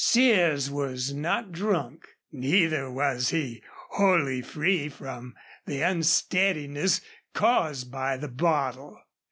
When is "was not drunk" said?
0.71-2.07